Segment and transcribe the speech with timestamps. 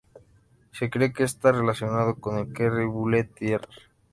[0.71, 3.61] Se cree que está relacionado con el Kerry Blue Terrier.